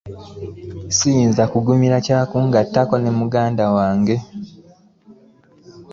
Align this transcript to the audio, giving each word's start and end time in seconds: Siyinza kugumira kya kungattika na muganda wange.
Siyinza 0.97 1.43
kugumira 1.51 1.97
kya 2.05 2.19
kungattika 2.29 2.95
na 3.03 3.11
muganda 3.19 3.65
wange. 3.75 4.15